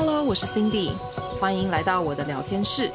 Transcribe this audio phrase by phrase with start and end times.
[0.00, 0.92] Hello，我是 Cindy，
[1.40, 2.88] 欢迎来到我的聊天室。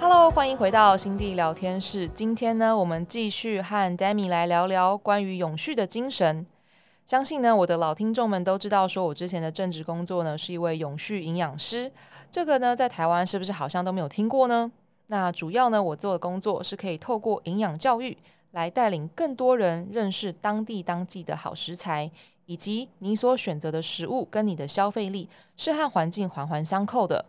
[0.00, 2.08] Hello，欢迎回到 Cindy 聊天室。
[2.08, 6.44] 今天呢，我们继续和 Demi 来聊聊关于永续的精神。
[7.06, 11.92] 相信呢，我的老听众们都知道，说我之前的正职工作呢，是一位永续营养师。
[12.32, 14.72] 这个呢，在台湾是不是好像都没有听过呢？
[15.10, 18.16] 那主要呢，我做的工作是可以透过营养教育
[18.52, 22.08] 来带领更多人认识当地当季的好食材，
[22.46, 27.24] 以及你所选择的食物跟你的消费力是和环境环环相扣的。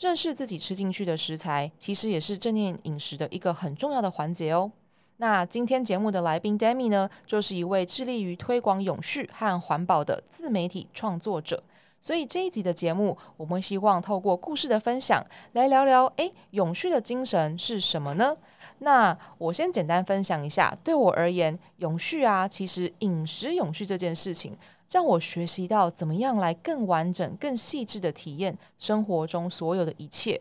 [0.00, 4.72] 认识自己吃进去的食材，其实也是正念饮食的一个很重要的环节哦。
[5.18, 11.62] 那今天节目的来宾 Demi 呢，就是一位致力于推广永续和环保的自媒体创作者。
[12.00, 18.36] 所以这一集的节目，我们希望透过故事的分享来聊聊，诶，永续的精神是什么呢？
[18.78, 24.56] 那我先简单分享一下，对我而言，永续啊，其实饮食永续这件事情，
[24.92, 30.40] 让我学习到怎么样来更完整、更细致的体验生活中所有的一切。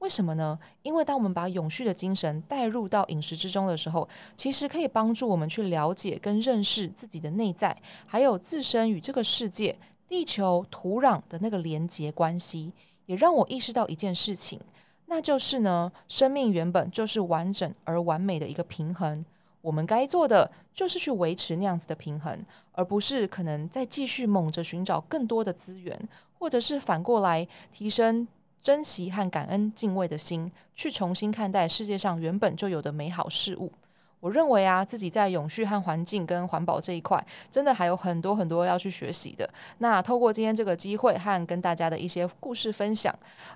[0.00, 0.56] 为什么呢？
[0.82, 9.76] 因为当我们把永续的精神带入到饮食之中的时候，其实可以帮助我们去了解跟认识自己的内在，还有自身与这个世界。
[10.08, 12.72] 地球土壤的那个连结关系，
[13.06, 14.58] 也让我意识到一件事情，
[15.06, 19.24] 那就是呢，生命原本就是完整而完美的一个平衡。
[19.60, 28.26] 我们该做的就是去维持那样子的平衡，而不是可能再继续猛着寻找更多的资源，或者是反过来提升
[28.62, 33.72] 珍惜和感恩敬畏的心，去重新看待世界上原本就有的美好事物。
[34.20, 39.48] 我认为啊，自己在永续和环境跟环保这一块，真的还有很多很多要去学习的。
[39.78, 43.14] 那透过今天这个机会和跟大家的一些故事分享，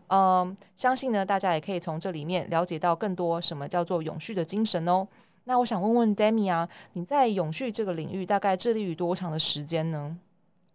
[0.08, 5.06] 嗯，相信呢，大家也可以从这里面了解到更多什么叫做永续的精神哦。
[5.44, 10.16] 那我想问问 Demi 啊，你在永续这个领域大概致力于多长的时间呢？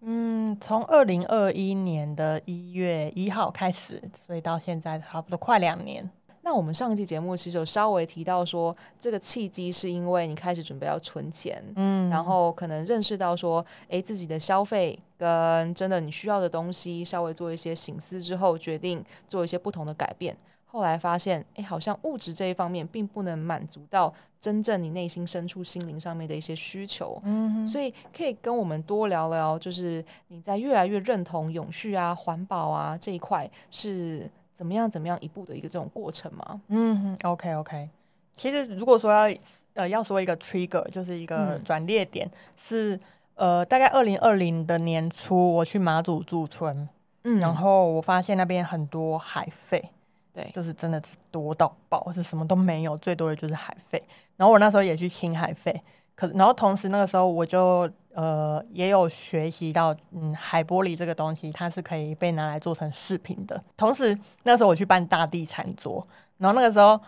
[0.01, 6.09] 嗯，从二零二一年的一月一号开始，所以到现在差不多快两年。
[6.47, 20.37] 那我们上一期节目其实有稍微提到说，这个契机是因为你开始准备要存钱，嗯，然后可能认识到说，诶，自己的消费跟真的你需要的东西稍微做一些醒思之后，决定做一些不同的改变。
[20.67, 34.31] 后来发现，诶，好像物质这一方面并不能满足到真正你内心深处心灵上面的一些需求，嗯，所以可以跟我们多聊聊，就是你在越来越认同永续啊、环保啊这一块是。
[34.57, 34.91] 怎么样？
[34.91, 36.59] 怎么样一步的一个这种过程吗？
[36.67, 37.87] 嗯，OK OK。
[38.35, 39.37] 其实如果说要
[39.75, 42.99] 呃要说一个 trigger，就是一个转捩点，嗯、是
[43.35, 46.89] 呃大概二零二零的年初，我去马祖驻村，
[47.23, 49.89] 嗯，然后我发现那边很多海费，
[50.33, 54.03] 对，就是真的是多到爆，是什么都没有，最多的就是海费。
[54.35, 55.81] 然后我那时候也去清海废，
[56.17, 57.89] 可然后同时那个时候我就。
[58.17, 63.63] 呃，也有学习到，嗯，海玻璃这个东西，它是可以被拿来做成饰品的。
[63.77, 66.07] 同时，那时候我去办大地餐桌，
[66.39, 66.99] 然后那个时候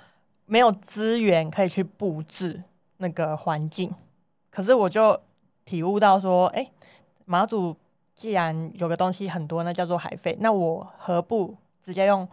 [0.46, 2.62] 没有资源可以去布置
[2.98, 3.92] 那个环境，
[4.52, 5.20] 可是我就
[5.66, 6.70] 体悟到说，哎、
[7.26, 7.76] 马祖
[8.16, 12.30] 既然有个东西很多，那叫做海费，那我何不直接用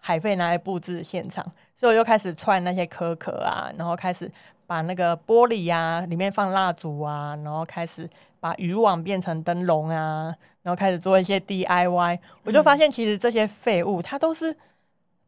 [0.00, 1.44] 海费拿来布置现场？
[1.76, 4.28] 所以我就开始串那些壳壳啊，然后开始。
[4.68, 8.08] 把那个玻璃呀、啊，里面放蜡烛啊，然后开始
[8.38, 10.26] 把渔网变成灯笼啊，
[10.60, 14.54] 然后开始做一些 DIY，、嗯、我就发现其实这些废物它都是，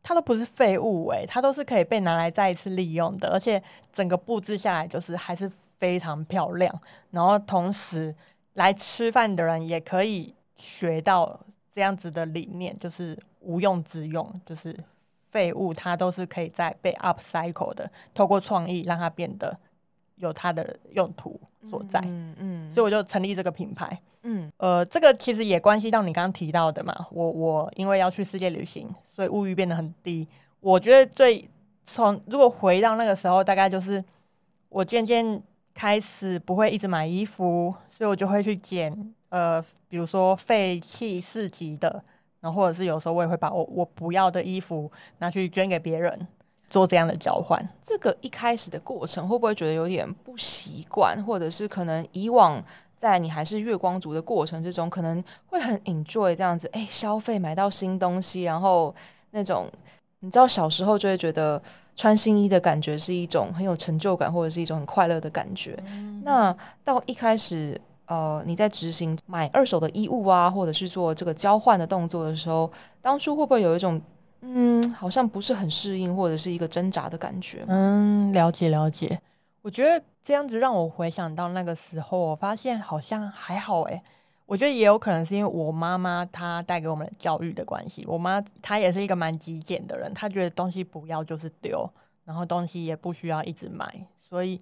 [0.02, 3.62] 它都不是废物诶、欸，它都是可以被拿来再一次利用的，而且
[3.94, 6.78] 整个布置下来就是还是非常漂亮，
[7.10, 8.14] 然后同时
[8.52, 11.40] 来吃饭的人也可以学到
[11.74, 14.76] 这样子的理念，就是无用之用，就是。
[15.30, 19.56] 废物它都是可以在被 upcycle 的，透过创意让它变得
[20.16, 22.00] 有它的用途所在。
[22.04, 24.00] 嗯嗯，所以我就成立这个品牌。
[24.22, 27.06] 嗯，呃，这个其实也关系到你刚刚提到的嘛。
[27.10, 30.26] 我我因为要去世界旅行，所以物欲变得很低。
[30.60, 31.48] 我觉得最
[31.86, 34.04] 从如果回到那个时候，大概就是
[34.68, 35.42] 我渐渐
[35.72, 42.02] 开始不会一直买衣服，所以我就会去捡呃，比如说废弃市集的。
[42.40, 46.26] 然后或者是有时候我也会把我我不要的衣服拿去捐给别人，
[46.68, 47.62] 做这样的交换。
[47.84, 52.62] 这个一开始的过程会不会觉得有点不习惯，或者是可能以往
[52.98, 58.94] 在你还是月光族的过程之中，可能会很 enjoy 这样子，哎，消费买到新东西，然后
[59.32, 59.66] 那种
[60.20, 61.62] 你知道小时候就会觉得
[61.94, 65.78] 穿新衣的感觉是一种很有成就感，或者是一种很快乐的感觉。
[65.86, 67.78] 嗯、那到一开始。
[68.10, 72.68] 呃，你在执行买二手的衣物啊，或者是做这个交换的动作的时候，
[73.00, 74.02] 当初会不会有一种
[74.40, 77.64] 嗯，好像不是很适应，或者是一个挣扎的感觉。
[77.68, 79.20] 嗯，了解了解。
[79.62, 84.02] 我觉得这样子让我回想到那个时候，我发现好像还好哎。
[84.44, 88.04] 我觉得也有可能是因为我妈妈她带给我们的教育的关系。
[88.08, 91.88] 我妈她也是一个蛮极简的人，她觉得东西不要就是丢，
[92.24, 94.60] 然后东西也不需要一直买，所以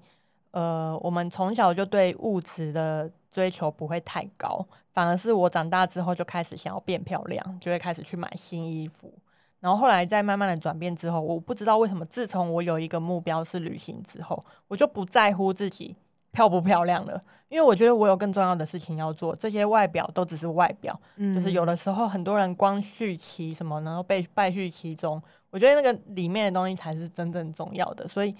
[0.50, 9.14] 呃，我们从小就对物质的追求不会太高，反而是我长大之后就开始想要变漂亮，就会开始去买新衣服。
[9.60, 15.94] 然后后来在慢慢的转变之后，我不知道为什么，自从我有一个目标是旅行之后，我就不在乎自己
[16.32, 17.22] 漂不漂亮了。
[17.48, 28.34] 因为我觉得我有更重要的事情要做，这些外表都只是外表，嗯，就是有的时候很多人光续其什么，然后被败絮其中，我觉得那个里面的东西才是真正重要的，所以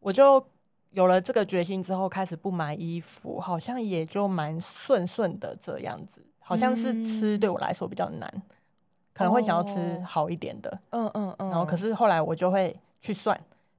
[0.00, 0.46] 我就
[0.90, 8.42] 有了这个决心之后，开始不买衣服，好像也就蛮顺顺的这样子，好像是吃对我来说比较难，嗯，
[9.12, 13.38] 可能会想要吃好一点的，嗯嗯嗯，然后可是后来我就会去算，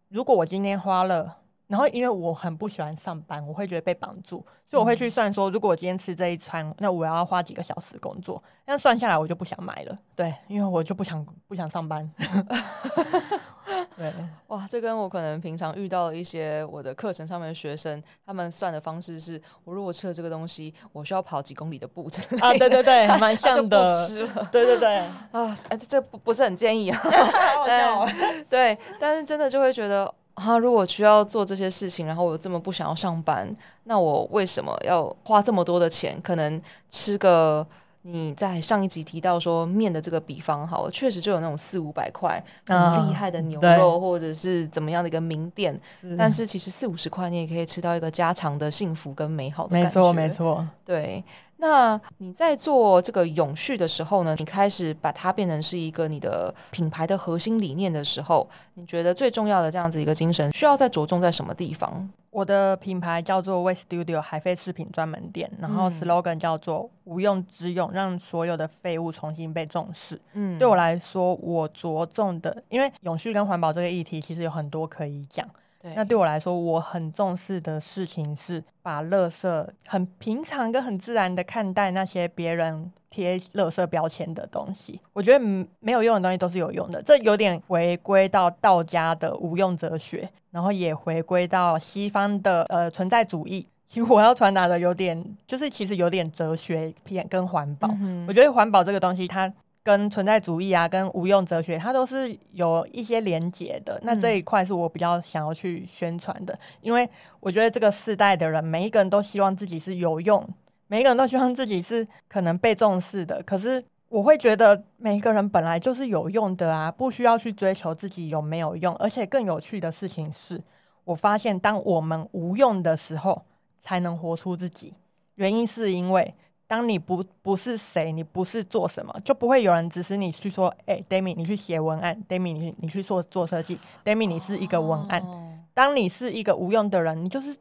[0.10, 1.38] 如果我今天花了。
[1.68, 9.98] 然后，因为我很不喜欢上班，我会觉得被绑住，所以我会去算说，如果我今天吃这一餐，那我要花几个小时工作，那算下来我就不想买了。
[10.14, 12.12] 对，因为我就不想不想上班。
[13.98, 14.14] 对，
[14.48, 24.08] 哇，这跟我可能平常遇到的一些我的课程上面的学生，他们算的方式是，我如果吃了这个东西，我需要跑几公里的步子啊，对对对，蛮 像的。
[24.08, 24.98] 吃了，对对对，
[25.32, 26.98] 啊，哎，这不不是很建议啊。
[26.98, 28.06] 好笑。
[28.50, 30.14] 对，但是真的就会觉得。
[30.34, 33.54] 啊如果需要做这些事情，然后我这么不想要上班，
[33.84, 36.20] 那我为什么要花这么多的钱？
[36.24, 36.60] 可能
[36.90, 37.68] 吃个
[38.04, 45.80] 你在上一集提到说面的这个比方，好，确实就有那种四五百块很厉害的牛肉，或者是怎么样的一个名店，
[46.18, 49.88] 但是其实四五十块你也可以吃到一个家常的幸福跟美好的感觉。
[49.88, 51.24] 没错，没错，对。
[51.58, 62.10] 那你在做这个永续的时候呢，你开始把它变成是一个你的品牌的核心理念的时候，你觉得最重要的这样子一个精神需要再着重在什么地方？
[62.32, 70.20] 我的品牌叫做 Waste Studio 海飞饰品专门店，然后 slogan 叫做无用之用，让所有的废物重新被重视。
[70.34, 75.46] 嗯，对我来说，我着重的，因为永续跟环保这个议题其实有很多可以讲。
[75.82, 85.00] 对，那对我来说，我很重视的事情是把垃圾很平常跟很自然的看待那些别人贴垃圾标签的东西。
[85.14, 85.44] 我觉得
[85.80, 93.68] 没有用的东西都是有用的，这有点回归到道家的无用哲学，然后也回归到西方的呃存在主义。
[93.90, 97.90] 其实我要传达的有点，就是其实有点哲学偏跟环保。
[98.00, 99.52] 嗯、我觉得环保这个东西，它。
[99.84, 104.00] 跟存在主义啊，跟无用哲学，它都是有一些连结的。
[104.04, 110.48] 那这一块是我比较想要去宣传的，因为我觉得这个世代的人，每一个人都希望自己是有用，
[110.86, 113.42] 每一个人都希望自己是可能被重视的。
[113.42, 118.96] 可是我会觉得，每一个人本来就是有用的啊，不需要去追求自己有没有用。
[118.98, 120.62] 而且更有趣的事情是，
[121.06, 123.46] 我发现当我们无用的时候，
[123.82, 124.94] 才能活出自己。
[125.34, 126.36] 原因是因为。
[126.72, 135.22] 当你不不是谁，你不是做什么，就不会有人指使你去说，哎、欸 d a m i 你去写文案 d a m i 你你去做做设计 d a m i 你是一个文案。
[135.22, 135.36] Oh.
[135.74, 137.54] 当你是一个无用的人，你就是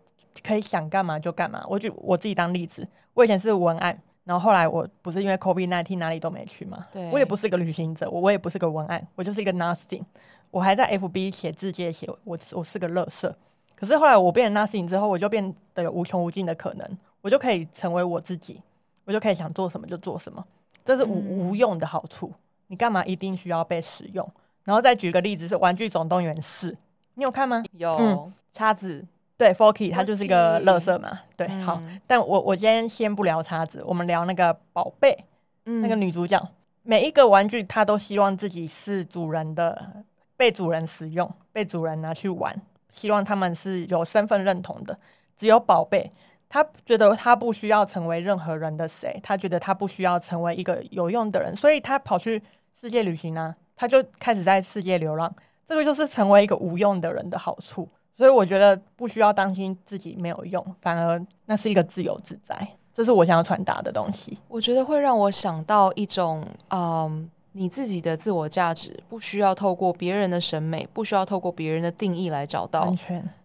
[0.44, 1.64] 可以想干嘛就干嘛。
[1.68, 10.04] 我就我自己当例子，我以前是文案，然后后来我不是因为 COVID-19 哪里都没去嘛，我也不是个旅行者，我我也不是个文案，我就是一个 nothing，
[10.52, 13.36] 我还在 FB 写字界写，我我是个乐色。
[13.74, 16.88] 可是后来我变成 nothing 之后，我就变得有无穷无尽的可能，
[17.22, 18.60] 我就可以成为我自己。
[19.04, 20.44] 我就可以想做什么就做什么，
[20.84, 22.32] 这是无、嗯、无用的好处。
[22.68, 24.30] 你干嘛一定需要被使用？
[24.62, 26.70] 然后再举个例子，是《玩具总动员四》，
[27.14, 27.64] 你有看吗？
[27.72, 29.04] 有、嗯、叉子，
[29.36, 31.18] 对，Forky，它就是一个乐色嘛。
[31.36, 31.82] 对，嗯、好。
[32.06, 35.24] 但我我今天先不聊叉子，我们聊那个宝贝，
[35.64, 36.40] 嗯、那个女主角。
[36.82, 40.04] 每一个玩具，她都希望自己是主人的，
[40.36, 44.96] 被主人使用，被主人拿去玩，希望他们是有身份认同的。
[45.36, 46.10] 只有宝贝。
[46.50, 52.42] 他觉得他不需要成为任何人的谁，他觉得他不需要成为一个有用的人，所以他跑去
[52.80, 55.32] 世界旅行、啊，他就开始在世界流浪。
[55.68, 57.88] 这个就是成为一个无用的人的好处。
[58.16, 62.68] 所以我觉得不需要担心自己没有用，反而那是一个自由自在。
[62.94, 64.36] 这是我想要传达的东西。
[64.48, 72.94] 我觉得会让我想到一种，嗯，你自己的自我价值不需要透过别人的审美，不需要透过别人的定义来找到。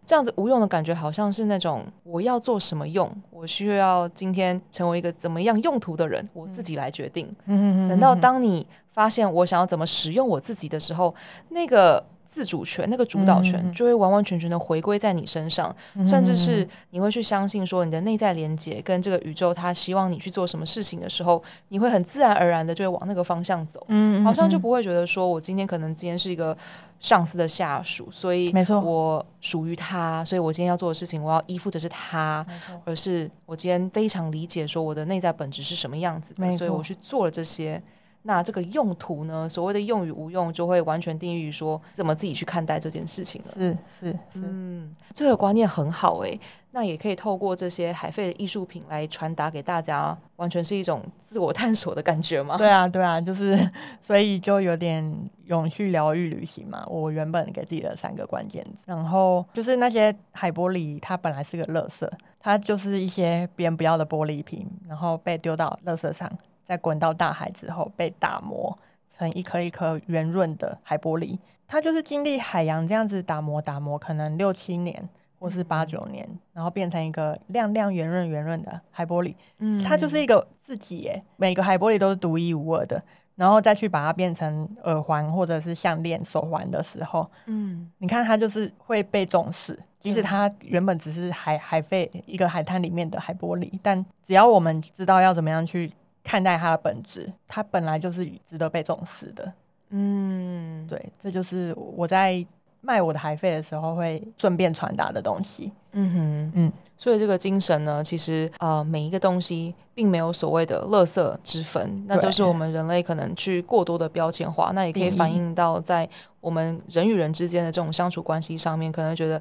[0.05, 7.25] 这样子无用的感觉，好像是那种我要做什么用，我需要今天成为一个怎么样用途的人，我自己来决定。
[7.45, 7.89] 嗯嗯嗯。
[7.89, 11.15] 等到当你发现我想要怎么使用我自己的时候，
[11.49, 26.57] 那个自主权，那个主导权就会完完全全的回归在你身上，嗯、甚至是你会去相信说你的内在连接跟这个宇宙，它希望你去做什么事情的时候，你会很自然而然的就会往那个方向走，嗯，好像就不会觉得说我今天可能今天是一个
[26.99, 32.45] 上司的下属，所以没错，我属于他，所以我今天要做的事情我要依附的是他，
[32.83, 37.81] 而是我今天非常理解说我的内在本质是什么样子的，所以我去做了这些。
[38.27, 39.47] 那这个用途呢？
[39.47, 43.51] 所谓的用与无用，就会完全定义于说怎么自己去看待这件事情了。
[43.53, 46.39] 是是是，嗯，这个观念很好诶。
[46.71, 52.57] 那也可以透过这些海废的艺术品来传达给大家，完全是一种自我探索的感觉吗？
[52.57, 53.57] 对啊，对啊，就是
[54.01, 56.83] 所以就有点永续疗愈旅行嘛。
[56.87, 66.29] 我原本给自己的三个关键字，然后就是那些海玻璃，它本来是个垃圾，它就是一些别人不要的玻璃瓶，然后被丢到垃圾上。
[66.65, 68.77] 在滚到大海之后，被打磨
[69.17, 71.37] 成一颗一颗圆润的海玻璃。
[71.67, 79.33] 它就是经历海洋这样子打磨打磨，可能六七年或是八九年，然后变成一个亮亮圆润圆润的海玻璃。
[79.57, 83.01] 嗯，它就是一个自己耶，每个海玻璃都是独一无二的。
[83.35, 95.91] 然后再去把它变成耳环或者是项链、手环的时候，嗯，你看它就是会被重视，即使它原本只是海海废一个海滩里面的海玻璃，但只要我们知道要怎么样去。
[96.25, 99.53] 看待它的本质，它本来就是值得被重视的。
[99.91, 102.45] 嗯，对，这就是我在
[102.81, 105.71] 卖我的海费的时候会顺便传达的东西。
[105.91, 116.09] 嗯哼，嗯，所以这个精神呢，其实呃，每一个东西并没有所谓的垃圾之分，那都是我们人类可能去过多的标签化，那也可以反映到在
[116.41, 119.39] 我们人与人之间的这种相处关系上面，可能觉得。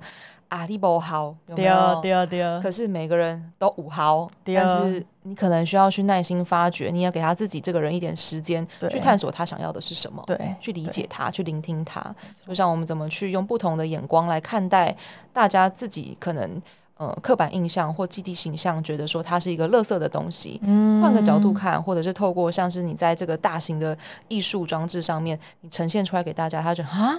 [0.55, 2.01] 啊，你不好，有没有？
[2.01, 2.61] 对啊，对啊。
[2.63, 12.01] 可是每个人都五好，但是你可能需要去耐心发掘，你要给他自己这个人一点时间，去探索他想要的是什么，对，去理解他，去聆听他。
[12.47, 14.97] 就像我们怎么去用不同的眼光来看待
[15.33, 16.63] 大家自己可能
[16.99, 20.61] 呃刻板印象或既定形象，觉得说它是一个垃圾的东西。
[20.63, 27.19] 嗯，换个角度看，或者是透过像是你在这个大型的艺术装置上面，你呈现出来给大家，他觉得啊，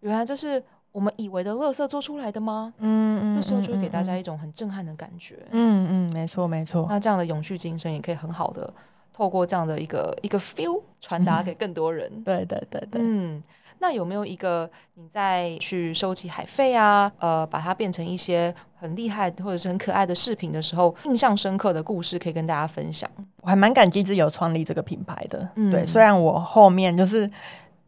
[0.00, 0.60] 原来这是。
[0.92, 2.72] 我们以为的垃圾做出来的吗？
[2.78, 5.38] 嗯嗯，这时候就会给大家一种很震撼的感觉。
[5.50, 6.86] 嗯嗯，没错没错。
[6.88, 8.72] 那这样的永续精神也可以很好的
[9.12, 12.10] 透过这样的一个一个 feel 传达给更多人。
[12.14, 13.00] 嗯、对对对对。
[13.02, 13.42] 嗯，
[13.78, 23.10] 那有没有一个你在去收集海费啊，呃，把它变成一些很厉害或者是很可爱的饰品的时候，印象深刻的故事可以跟大家分享？
[23.40, 25.48] 我还蛮感激自己有创立这个品牌的。
[25.54, 27.30] 嗯，对，虽然我后面就是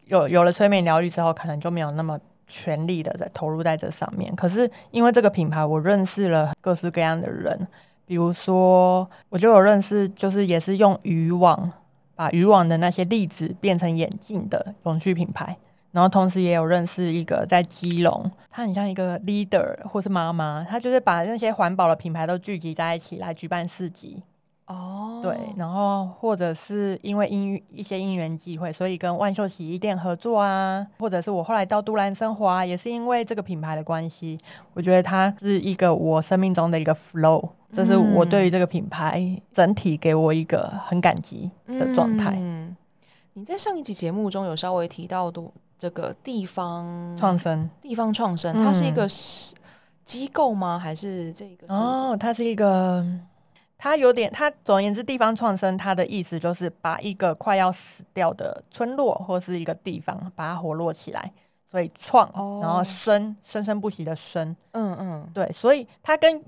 [0.06, 2.18] 有有了催眠疗愈之后，可能就没有那么。
[2.56, 7.66] 全力的在投入在这上面，可是因为这个品牌，我认识了各式各样的人，
[8.06, 11.73] 比如说，我就有认识，就是也是用渔网
[12.14, 15.56] 把渔网的那些粒子变成眼镜的永续品牌，
[15.90, 24.23] 然后同时也有认识一个在基隆，他很像一个 leader 或是妈妈，他就是把那些环保的品牌都聚集在一起来举办市集。
[24.66, 25.23] 哦，oh.
[25.23, 34.38] 对，然后或者是因为因一些因缘际会，所以跟万秀洗衣店合作啊，或者是我后来到都兰生活啊，也是因为这个品牌的关系，
[34.73, 42.35] 我觉得它是一个我生命中的一个 flow，这是我对于这个品牌整体给我一个很感激的状态。
[42.38, 42.75] 嗯，
[43.35, 45.42] 你在上一集节目中有稍微提到的
[45.78, 49.06] 这个地方创生，地方创生，它是一个
[50.06, 50.78] 机构吗？
[50.78, 51.66] 还是这个？
[51.75, 53.04] 哦，它是一个。
[53.76, 61.33] 它有点，它总而言之，地方创生，它的意思就是把一个快要死掉的村落或是一个地方，把它活络起来。
[61.71, 62.31] 所以创，
[62.62, 64.54] 然后生，生生不息的生。
[64.71, 66.40] 嗯嗯，对，所以它跟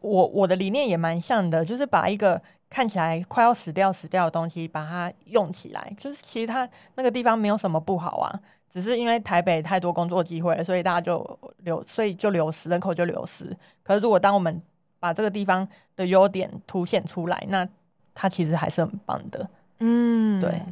[0.00, 2.40] 我我的理念也蛮像的，就是把一个
[2.70, 5.94] 看起来快要死掉死掉的东西，把它用起来。
[5.98, 8.40] 就是其实它那个地方没有什么不好啊，
[8.72, 13.54] 只是因为台北太多工作机会了，所以大家就流，所以就流失，人口就流失。
[13.82, 14.62] 可是如果当我们
[15.04, 17.68] 把这个地方的优点凸显出来，那
[18.14, 19.46] 它其实还是很棒的。
[19.80, 20.62] 嗯，对。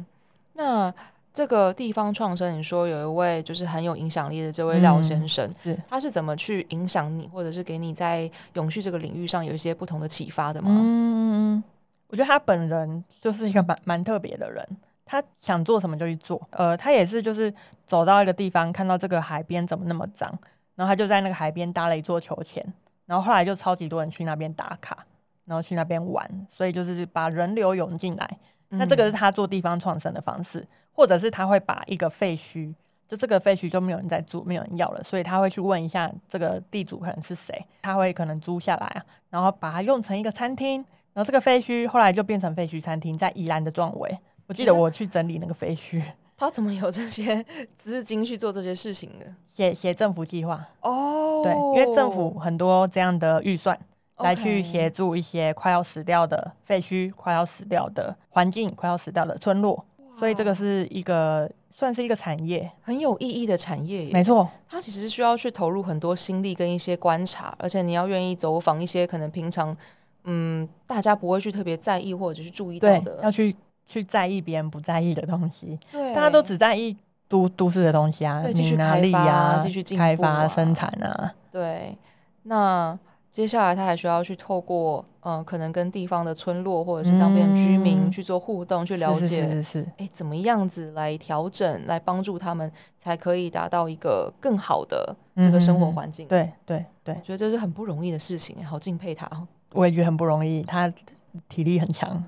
[0.53, 0.91] 那
[1.31, 10.71] 这个地方创生，你说有一位就是很有影响力的这位廖先生，嗯、是他是怎么去影响你，或者是给你在永续这个领域上有一些不同的启发的吗？
[10.83, 11.63] 嗯，
[12.07, 14.67] 我觉得他本人就是一个蛮蛮特别的人，
[15.05, 16.41] 他想做什么就去做。
[16.49, 17.53] 呃，他也是就是
[17.85, 20.39] 走到一个地方，看到这个海边怎么那么脏，
[20.73, 22.65] 然后他就在那个海边搭了一座秋千。
[23.05, 25.05] 然后后来就超级多人去那边打卡，
[25.45, 28.37] 然后去那边玩，所以就是把人流涌进来。
[28.69, 32.73] 嗯、那这个是他做地方创生的方式，或者是他会把一个废墟，
[33.07, 40.85] 就这个废墟就没有人在住，没有人要了，所以他会去问一下这个地主可能是谁，他会可能租下来啊，然后把它用成一个餐厅。
[41.13, 44.17] 然后这个废墟后来就变成废墟餐厅，在宜兰的壮围。
[44.47, 46.01] 我记得我去整理那个废墟。
[46.35, 47.45] 他怎么有这些
[47.77, 49.25] 资金去做这些事情的？
[49.47, 53.77] 写写政府计划哦，对，因为政府很多这样的预算
[54.17, 59.83] 来去协助一些快要死掉的废墟、快要死掉的环境、快要死掉的村落，
[60.17, 64.09] 所以这个是一个算是一个产业，很有意义的产业。
[64.11, 69.75] 没错，它其实需要去投入很多心力跟一些观察，而且你要愿意走访一些可能平常
[70.23, 73.55] 嗯大家不会去特别在意或者去注意到的，要去。
[73.85, 76.95] 去在意别人不在意的东西，对，大家都只在意
[77.27, 81.33] 都都市的东西啊，继续哪里啊，继续进开发生产啊。
[81.51, 81.97] 对，
[82.43, 82.97] 那
[83.31, 96.27] 接下来他还需要去透过，嗯、呃，可能跟地方的村落或者是当地的居民去做互动，嗯、去了解，是是是是，哎，怎么样子来调整，来帮助他们，才可以达到一个更好的这个生活环境。
[96.27, 99.27] 嗯、对对对，我觉得这是很不容易的事情，好敬佩他。
[99.71, 100.91] 我也觉得很不容易，他。
[101.49, 102.23] 体力很强，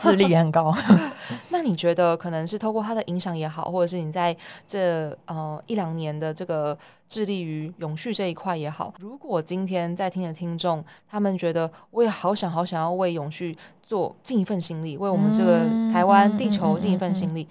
[0.00, 0.74] 智力也很高。
[1.50, 6.76] 那你觉得可能是透过他的影响也好，或者是你在这呃一两年的这个
[7.08, 15.60] 致力于永续这一块也好，如果今天在听的听众，他们觉得我也好想好想要为永续做尽一份心力，为我们这个
[15.92, 17.46] 台湾地球尽一份心力，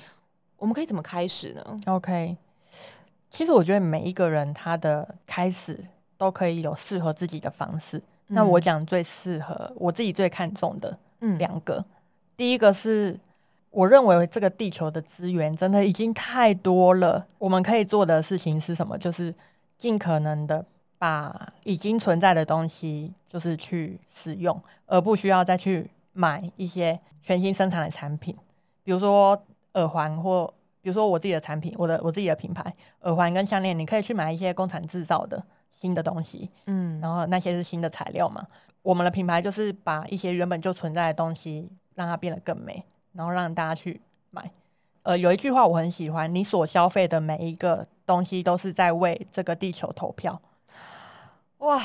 [0.58, 2.36] 我们可以怎么开始呢？OK，
[3.30, 5.86] 其实我觉得每一个人他的开始
[6.18, 8.02] 都可以有适合自己的方式。
[8.32, 10.98] 那我讲最适合我自己最看重的
[11.38, 11.86] 两个，嗯、
[12.38, 13.20] 第一个是
[13.72, 18.98] 我认为这个地球的资源真的已经太多了，我们可以做的事情是什么？
[18.98, 19.34] 就是
[19.80, 20.64] 尽可能的
[21.00, 28.36] 把已经存在的东西就是去使用，而不需要再去买一些全新生产的产品，
[28.84, 29.42] 比如说
[29.74, 35.44] 耳环或比如说我自己的产品，我的我自己的品牌耳环跟项链，你可以去买一些工厂制造的。
[35.80, 38.46] 新的东西，嗯，然后那些是新的材料嘛。
[38.82, 42.84] 我们的品牌就是把一些原本就存在的东西，让它变得更美，
[43.14, 44.52] 然后让大家去买。
[45.04, 50.42] 呃，有一句话我很喜欢：你所消费的每一个东西，都是在为这个地球投票。
[51.60, 51.82] 哇，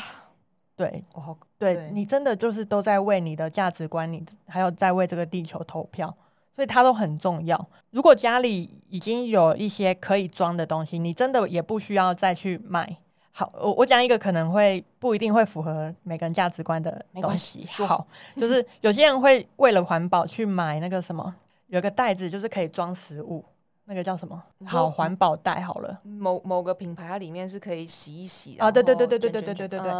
[0.76, 6.16] 对，哦，对，对你真的就是都在为你的价值观，你还有在为这个地球投票，
[6.54, 7.68] 所以它都很重要。
[7.90, 12.96] 如果家里已经有一些可以装的东西，你真的也不需要再去买。
[13.36, 17.66] 好，我我讲一个可能会不一定会符合每个人价值观的东西。
[17.84, 21.34] 好，就是有些人会为了环保去买那个什么，
[21.66, 23.44] 有个袋子就是可以装食物，
[23.86, 24.40] 那个叫什么？
[24.64, 25.98] 好，环保袋好了。
[26.04, 29.92] 某某个品牌它里面是可以洗一洗啊，对对对对对对对对对对。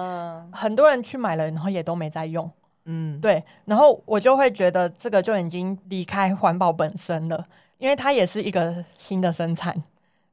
[0.53, 2.49] 很多人去买了，然后也都没在用。
[2.85, 3.42] 嗯，对。
[3.64, 7.44] 然后我就会觉得这个就已经离开环保本身了，
[7.79, 9.83] 因为它也是一个新的生产。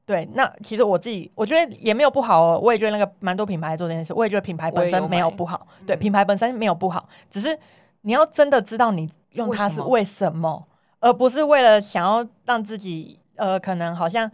[0.04, 7.58] 对，那其实我自己我觉得也没有不好哦，我也觉得那个蛮多品牌做这件事，我也觉得品牌本身没有不好，对，品牌本身没有不好，只是
[8.02, 10.68] 你要真的知道你用它是为什么，
[11.00, 14.30] 而不是为了想要让自己呃可能好像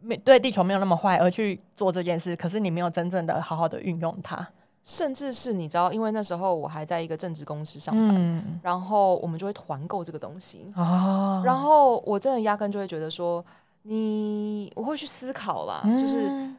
[0.00, 4.48] 没对地球没有那么坏而去做这件事，可是你没有真正的好好的运用它，
[4.82, 13.44] 甚至是你知道，因为那时候我还在一个正职公司上班，嗯、然后我们就会团购这个东西哦，然后我真的压根就会觉得说。
[13.82, 16.50] 你我会去思考啦，嗯、就是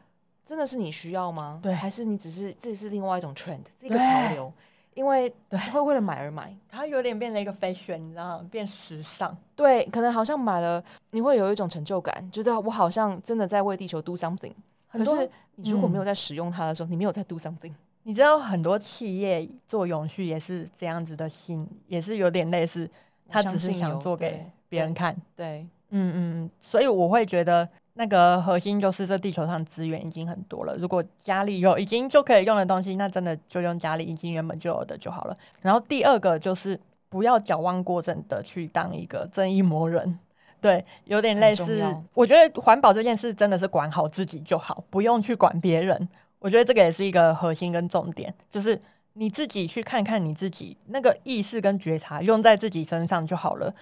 [0.44, 1.60] 真的是你需要吗？
[1.62, 4.52] 对，还是你只是这是另外一种 trend，是一个潮流？
[4.94, 8.48] 因为对，会为了买而买，它有点变成一个 fashion，你知道吗？
[8.50, 9.34] 变时尚。
[9.56, 14.52] 对，可能好像买了，你会有一种成就感，觉得我好像真的在为地球 do something。
[14.88, 17.72] 很多，可是你如果没有在使用它的时候，嗯、你没有在 do something。
[18.02, 22.90] 你知道很多企业做永续也是这样子的心，也是有点类似，
[23.28, 25.14] 他只是想做给别人看。
[25.36, 25.46] 对。
[25.46, 35.36] 对嗯嗯，所以我会觉得那个核心就是这地球上资源已经很多了，如果家里有已经就可以用的东西，那真的就用家里已经原本就有的就好了。
[35.60, 40.18] 然后第二个就是不要矫枉过正的去当一个正义魔人，
[40.62, 41.84] 对，有点类似。
[42.14, 46.08] 我觉得环保这件事真的是管好自己就好，不用去管别人。
[46.38, 48.80] 我觉得这个也是一个核心跟重点，就是
[49.12, 53.74] 你自己去看看你自己那个意识跟觉察用在自己身上就好了。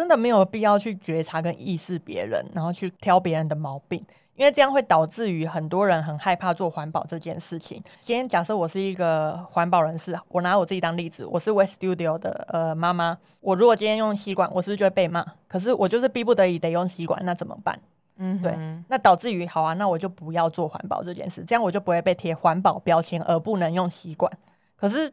[0.00, 4.02] 真的没有必要去觉察跟意识别人，然后去挑别人的毛病，
[4.34, 7.84] 因为这样会导致于很多人很害怕做环保这件事情。
[8.00, 15.22] 今天假设我是一个环保人士，我拿我自己当例子，我是 West Studio 的呃妈妈，我如果今天用吸管，我是不是就会被骂？
[15.46, 17.78] 可是我就是逼不得已得用吸管，那怎么办？
[18.16, 18.56] 嗯，对，
[18.88, 24.32] 那导致于好啊，那我就不要做环保这件事，这样我就不会被贴环保标签而不能用吸管。
[24.76, 25.12] 可是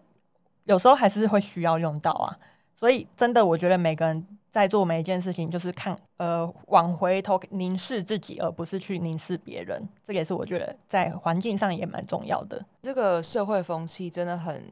[0.64, 2.40] 有时候还是会需要用到啊，
[2.80, 4.26] 所以真的我觉得每个人。
[4.58, 9.88] 在做每一件事情，就是看呃往回头凝视自己，而不是去凝视别人。
[10.08, 12.60] 这个也是我觉得在环境上也蛮重要的。
[12.82, 14.64] 这个社会风气真的很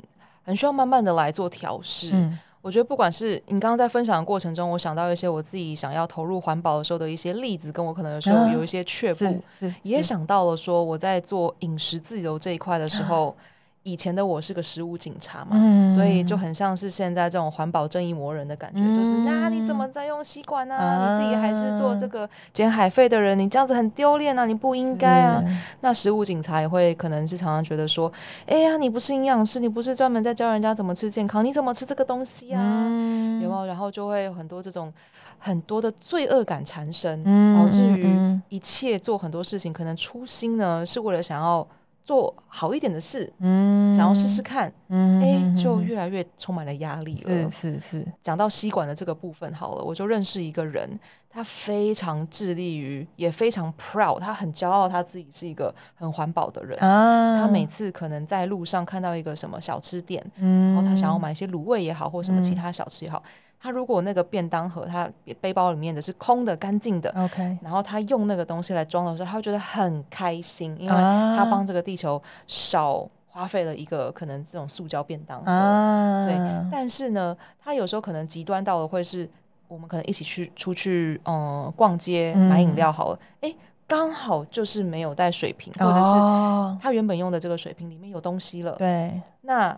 [0.44, 2.10] 很需要慢慢的来做调试。
[2.14, 9.40] 嗯、我觉得不管是你刚刚在分享的过程中，我想到一些我自己想要投入环保的时候的一些例子，跟我可能有时候有一些却步，
[9.84, 13.38] 也想到了说我在做饮食自由这一块的时候。
[13.86, 20.76] 以前的我是个食物警察嘛，嗯、所以就很像是现在这种环保正义魔人的感觉，嗯、就是那你怎么在用吸管呢？
[20.76, 20.84] 啊？
[20.84, 24.44] 啊、你自己还是做这个捡海费的人，你这样子很丢脸啊！
[24.46, 25.44] 你不应该啊！
[25.82, 28.12] 那食物警察也会可能是常常觉得说，
[28.48, 32.60] 哎呀，你不是营养师，你不是专门在教人家怎么吃健康，你怎么吃这个东西啊？
[32.64, 33.68] 嗯、有没有？
[33.68, 34.92] 然后就会有很多这种
[35.38, 41.68] 很多的罪恶感缠身，嗯、导致于一切做很多事情，可能初心呢是为了想要。
[42.06, 47.50] 做好一点的事，嗯，想要试试看，嗯，哎、欸，就越来越充满了压力了。
[47.50, 48.08] 是是是。
[48.22, 50.88] 讲到吸管的这个部分，好了，我就认识一个人，
[51.28, 56.78] 他非常致力于，也非常 proud，他很骄傲他自己是一个很环保的人。
[56.78, 63.18] 啊，他每次可能在路上看到一个什么小吃店，嗯，然后他想要买一些卤味也好，或什么其他小吃也好。
[63.26, 65.10] 嗯他如果那个便当盒，他
[65.42, 76.38] 背包里面的是空的、干净的，OK，然后他用那个东西来装的时候，他会觉得很开心，因为他帮这个地球少花费了一个可能这种塑胶便当盒，啊、对。
[76.72, 79.28] 但是呢，他有时候可能极端到的会是，
[79.68, 83.56] 我们可能一起去出去，嗯，逛街买饮料好了，哎、嗯，
[83.88, 89.76] 刚好就是没有带水瓶，或者是他原本用的这个水瓶里面有东西了，对，那。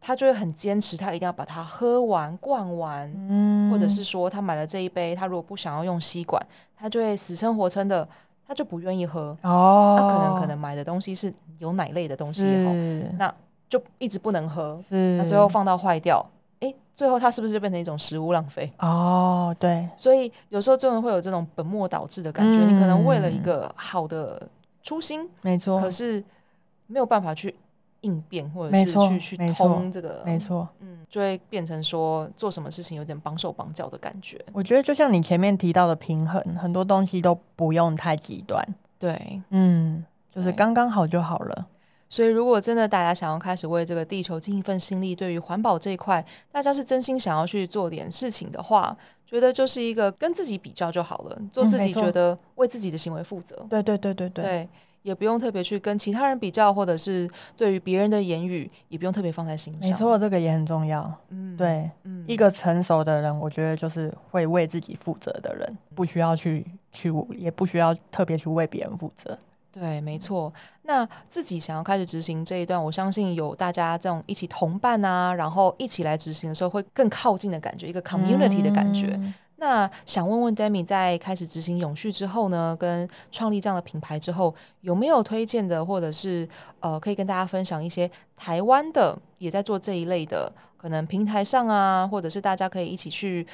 [0.00, 6.40] 他就会很坚持，他一定要把它喝完、灌完，嗯，或者是说他买了这一杯，他如果不想要用吸管，
[6.76, 8.08] 他就会死撑活撑的，
[8.46, 9.36] 他就不愿意喝。
[9.42, 12.72] 哦，他可能可能买的东西是有奶类的东西也好，
[13.18, 13.34] 那
[13.68, 16.24] 就一直不能喝，是那最后放到坏掉，
[16.60, 18.72] 哎，最后它是不是就变成一种食物浪费？
[18.78, 24.48] 哦，对，所以有时候真的会有这种本末倒置的感觉，嗯，你可能为了一个好的
[24.82, 26.24] 初心，没错，可是
[26.86, 27.54] 没有办法去。
[28.02, 34.40] 应变或者是去去通这个，没错，嗯，就会变成说做什么事情有点绑手绑脚的感觉。
[34.52, 38.64] 我觉得就像你前面提到的平衡，很多东西都不用太极端，
[38.98, 41.66] 对，嗯，就是刚刚好就好了。
[42.08, 53.56] 所以如果真的大家想要开始为这个地球尽一份心力，对于环保这一块，大家是真心想要去做点事情的话，觉得就是一个跟自己比较就好了，做自己觉得为自己的行为负责。
[53.60, 54.44] 嗯、对对对对对。
[54.44, 54.68] 对
[55.02, 59.80] 也不用特别去跟其他人比较，或者是对于别人的言语，也不用特别放在心上。
[59.80, 61.12] 没错，这个也很重要。
[61.30, 69.38] 嗯，对，嗯，一个成熟的人，我觉得就是会为自己负责的人，不需要去去，也不需要特别去为别人负责。
[69.70, 70.52] 对，没错。
[70.82, 79.14] 那自己想要开始执行这一段，我相信有大家这种一起同伴啊，然后一起来执行的时候，会更靠近的感觉，一个 community 的感觉。
[79.18, 93.44] 嗯那想问问 Demi，在开始执行永续之后呢，跟创立这样的品牌之后，有没有推荐的，或者是呃，可以跟大家分享一些台湾的也在做这一类的，可能平台上啊，或者是大家可以一起去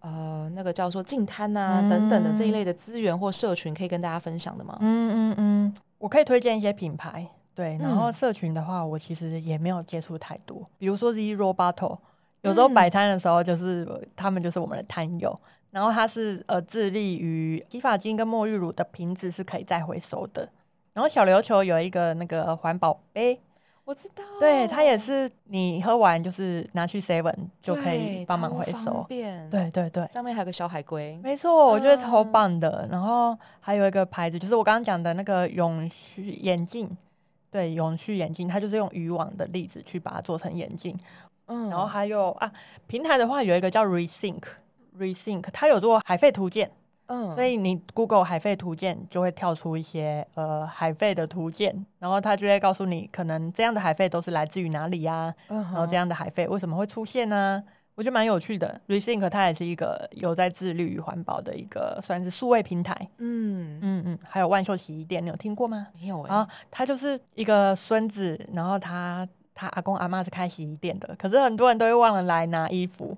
[0.00, 4.76] 呃，那个叫做净滩啊、嗯、等等的这一类的资源或社群，可以跟大家分享的吗？
[4.80, 11.96] 嗯嗯嗯，我可以推荐一些品牌，对，然后社群的话，我其实也没有接触太多，比如说 Zero Bottle。
[12.44, 20.48] 有时候摆摊的时候，就是、嗯、他们就是我们的摊友，然后他是呃致力于洗发精跟沐浴乳的瓶子是可以再回收的。
[20.92, 23.40] 然后小琉球有一个那个环保杯，
[23.84, 32.86] 我知道，对，它也是你喝完就是拿去 Seven 就可以帮忙回收，对对对，上面还有个小海龟，没错，我觉得超棒的。
[32.86, 36.96] 嗯、然后还有一个牌子，就是我刚刚讲的那个永续眼镜，
[37.50, 40.96] 对，永续眼镜，它就是用渔网的粒子去把它做成眼镜。
[41.46, 42.50] 嗯，然后还有啊，
[42.86, 46.70] 平台的话有一个叫 Rethink，Rethink，它有做海废图鉴，
[47.06, 57.62] 嗯，所以你 Google 海废图鉴就会跳出一些呃海废的图鉴，然后它就会告诉你可能这样的海废都是来自于哪里呀、啊，嗯、然后这样的海废为什么会出现呢？
[57.94, 58.80] 我觉得蛮有趣的。
[58.88, 65.88] Rethink 它也是一个有在致力于环保的一个算是数位平台，嗯嗯嗯，还有万秀洗衣店，你有听过吗？
[66.00, 69.28] 没有、欸，啊，他就是一个孙子，然后他。
[69.54, 73.16] 他阿公阿妈是开洗衣店的，可是很多人都会忘了来拿衣服，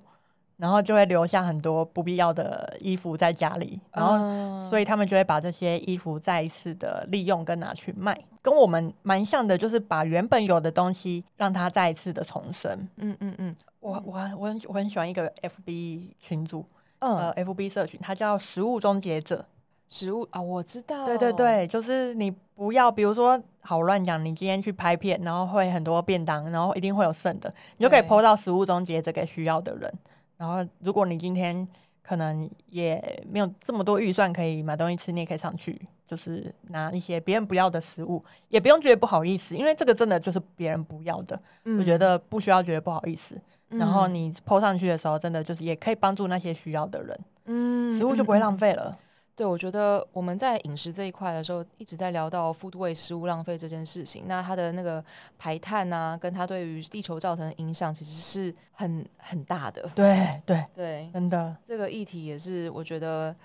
[0.57, 12.87] 然后就会留下很多不必要的衣服在家里，然后所以他们就会把这些衣服再一次的利用跟拿去卖，跟我们蛮像的，就是把原本有的东西让它再一次的重生。
[12.97, 16.65] 嗯嗯嗯，我我我很我很喜欢一个 FB 群组，
[16.99, 19.45] 嗯、呃，FB 社群，它叫食物终结者。
[19.89, 21.05] 食物啊，我知道。
[21.05, 29.93] 对对对，就是你不要，比如说，好乱讲，你今天去拍片，然后会很多便当，然后一定会有剩的，你就可以 po 到食物终结者给需要的人。
[30.37, 31.67] 然后，如果你今天
[32.03, 43.39] 可能也没有这么多预算可以买东西吃，你也可以上去就是拿一些别人不要的食物，也不用觉得不好意思，因为这个真的就是别人不要的，嗯、我觉得不需要觉得不好意思。
[43.69, 48.97] 嗯、然后你 po 上去的时候，真的就是也可以帮助那些需要的人，嗯，食物就不会浪费了。
[49.37, 54.23] 对，我觉得我们在饮食这一块的时候，一直在聊到 food waste 食物浪费这件事情。
[54.25, 55.03] 那它的那个
[55.37, 59.87] 排碳啊，跟它对于地球造成的影响，其实是很很大的。
[59.93, 63.35] 对对对，真的，这个议题也是我觉得，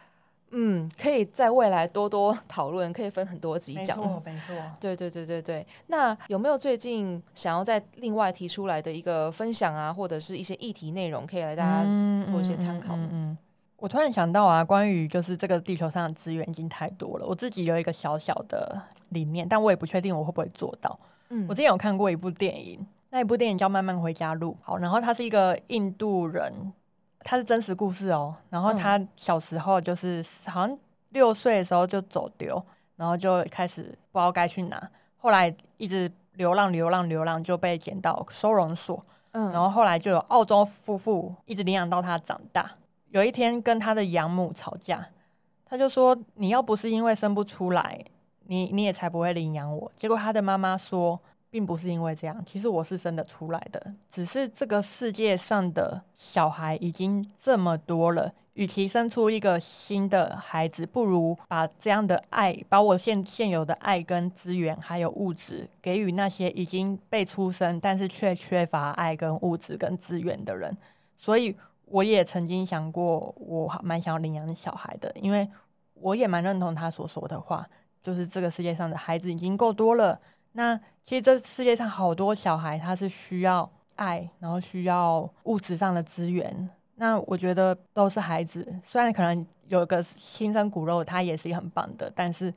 [0.53, 3.99] 嗯，可以在未来多多 讨论，可以分很多集讲。
[3.99, 4.57] 没错，没错。
[4.81, 5.67] 对对对对对。
[5.89, 11.85] 那有没有最近想要再另外提出来的一个分享啊，或者是一些议题内容，可以来大家
[12.33, 12.95] 做一些参考？
[12.97, 12.97] 嗯。
[12.97, 13.39] 嗯嗯嗯
[13.83, 20.97] 我突然想到啊，关于就是这个地球上的资源已经太多了，我自己有一个小小的理念，但我也不确定我会不会做到。
[21.31, 24.53] 嗯，我之前有看过一部电影，那一部电影叫《慢慢回家路》。
[24.63, 26.73] 好，然后他是一个印度人，
[27.25, 28.37] 他是真实故事哦。
[28.51, 32.65] 然后他小时候就是好像六岁的时候就走丢，
[32.95, 39.05] 然后就开始不知道该去哪，后来一直流浪流浪流浪就被捡到收容所。
[39.33, 42.71] 嗯，然后后来就有澳洲夫妇一直领养到他长大。
[43.13, 45.07] 有一天跟他的养母吵架，
[45.67, 48.03] 他就说：“你要不是因为生不出来，
[48.47, 51.21] 你你也才不会领养我。”结果他的妈妈说
[51.51, 70.75] ：“并不是因为这样，其实我是生得出来的，只是这个世界上的小孩已经这么多了，与其生出一个新的孩子，不如把这样的爱，把我现现有的爱跟资源还有物质给予那些已经被出生但是却缺乏爱跟物质跟资源的人。”
[71.21, 71.55] 所以。
[71.93, 75.47] 我也曾经想过，我蛮想要领养小孩的，因为
[75.93, 77.69] 我也蛮认同他所说的话，
[78.03, 80.19] 就是这个世界上的孩子已经够多了。
[80.53, 86.71] 那其实这世界上好多小孩，他是需要爱，然后需要物质上的资源。
[86.95, 92.55] 那我觉得都是孩子，虽然可能有个亲生骨肉，他也是很棒的，但是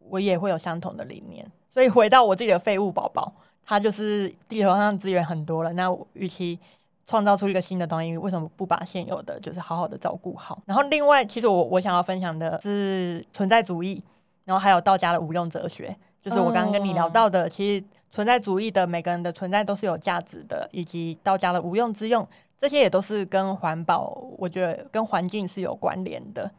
[0.00, 1.48] 我也会有相同的理念。
[1.72, 3.32] 所以回到我自己的废物宝宝，
[3.64, 5.72] 他就是地球上资源很多了。
[5.74, 6.58] 那与其
[7.06, 10.62] 创造出一个新的东西，为什么不把现有的就是好好的照顾好？
[10.66, 14.02] 然后另外，其实我我想要分享的是存在主义，
[14.44, 22.26] 然后还有道家的无用哲学，就是我刚刚跟你聊到的，其实存在主义的每个人的存在都是有价值的，以及道家的无用之用，
[22.60, 26.50] 这些也都是跟环保，我觉得跟环境是有关联的。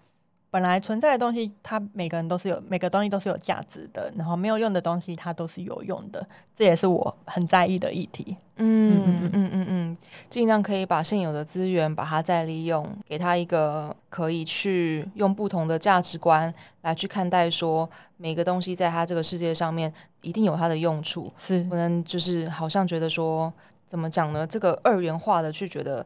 [0.56, 4.10] 本来存在的东西，它每个人都是有，每个东西都是有价值的。
[4.16, 6.26] 然后没有用的东西，它都是有用的。
[6.56, 8.38] 这也是我很在意的议题。
[8.56, 9.98] 嗯嗯嗯嗯嗯，
[10.30, 23.52] 尽量可以把现有的资源把它再利用，给它一个可以去用不同的价值观来去看待，说每个东西在它这个世界上面一定有它的用处，是不能就是好像觉得说
[23.90, 24.48] 怎么讲呢？
[24.48, 26.06] 这个二元化的去觉得。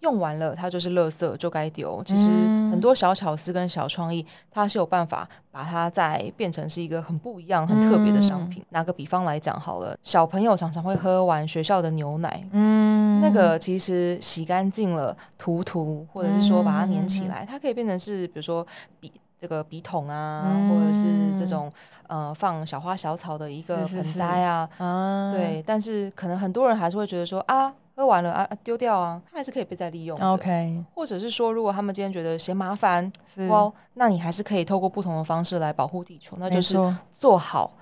[0.00, 2.02] 用完了，它就是垃圾，就该丢。
[2.04, 2.24] 其实
[2.70, 8.62] 很多小巧思跟小创意，它是有办法把它再变成是一个很不一样、很特别的商品。
[8.62, 18.64] 嗯、拿个比方来讲好了，小朋友常常会喝完学校的牛奶，嗯，那个其实洗干净了，涂涂，或者是说把它粘起来，嗯、它可以变成是比如说
[19.00, 21.72] 笔这个笔筒啊，嗯、或者是这种
[22.06, 25.64] 呃放小花小草的一个盆栽啊，是是是啊对。
[25.66, 27.72] 但是可能很多人还是会觉得说啊。
[27.96, 30.20] 喝完了啊，丢掉啊，它还是可以被再利用。
[30.20, 33.10] OK，或者是说，如果他们今天觉得嫌麻烦，
[33.48, 36.76] 哦，那你还是可以透过不同的方式来保护地球，那就是
[37.10, 37.72] 做好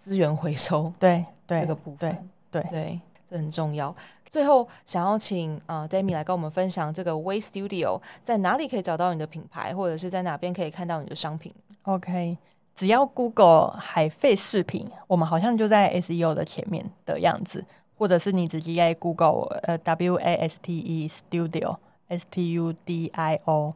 [0.00, 0.90] 资源回收。
[0.98, 3.94] 对对， 这个部分，对对对，这很重要。
[4.30, 11.52] 最后，想要请啊 Demi 来跟我们分享这个 Waste Studio 在哪里可以找到你的品牌，或者是在哪边可以看到你的商品
[11.82, 12.38] ？OK，
[12.74, 17.62] 只要 Google 海废饰品，我们好像就在 SEO 的前面的样子。
[17.98, 21.76] 或者是你直接在 Google 呃 W A S T E Studio
[22.08, 23.74] S T U D I O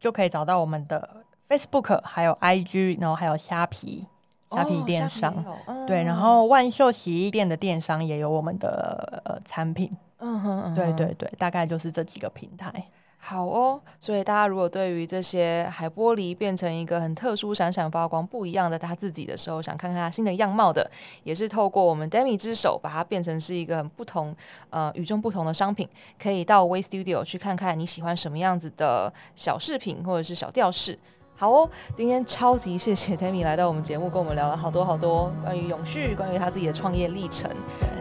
[0.00, 4.06] 就可以找到我们的 Facebook，还有 IG，然后还有虾皮
[4.50, 12.84] 虾皮电商，哦、对，然后万秀洗衣店的电商也有我们的呃产品，嗯哼，嗯哼，对对对，大概就是这几个平台。
[13.26, 20.90] 好哦，所以大家如果对于这些海玻璃变成一个很特殊、闪闪发光、不一样的他自己的时候，想看看它新的样貌的，
[21.22, 24.36] 也是透过我们 Demi 之手把它变成是一个很不同、
[24.68, 25.88] 呃与众不同的商品，
[26.22, 30.98] 可以到 We Studio 去看看你喜欢什么样子的小饰品或者是小吊饰。
[31.34, 37.50] 好哦，今天超级谢谢 Demi 来到我们节目，跟我们聊了好多好多关于永续、关于他自己的创业历程。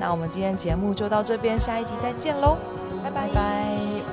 [0.02, 2.58] 那我们今天节目就到这边，下一集再见喽，
[3.02, 3.10] 拜。
[3.10, 4.12] 拜拜。